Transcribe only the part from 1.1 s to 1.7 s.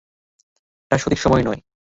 সময় নয়।